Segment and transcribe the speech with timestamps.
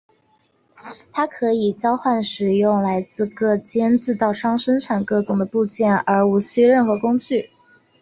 [1.11, 7.51] 它可以交换使用来自各间制造商生产各种的部件而且无需任何的工具。